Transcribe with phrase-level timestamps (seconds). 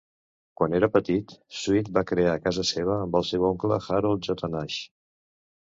[0.59, 4.53] Quan era petit, Sweet va crear casa seva amb el seu oncle, Harold J.
[4.59, 4.83] Nash.